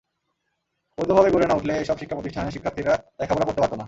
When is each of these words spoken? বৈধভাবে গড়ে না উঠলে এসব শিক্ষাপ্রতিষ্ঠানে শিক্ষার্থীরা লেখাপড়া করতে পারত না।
বৈধভাবে 0.97 1.29
গড়ে 1.31 1.47
না 1.47 1.55
উঠলে 1.55 1.73
এসব 1.77 1.97
শিক্ষাপ্রতিষ্ঠানে 1.97 2.53
শিক্ষার্থীরা 2.55 2.93
লেখাপড়া 3.19 3.45
করতে 3.47 3.61
পারত 3.61 3.73
না। 3.73 3.79